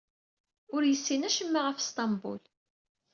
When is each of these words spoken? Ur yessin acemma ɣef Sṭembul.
Ur 0.75 0.81
yessin 0.85 1.27
acemma 1.27 1.61
ɣef 1.63 1.79
Sṭembul. 1.81 2.41